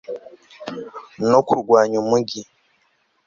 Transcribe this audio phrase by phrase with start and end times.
[1.29, 2.41] no kurwanya umugi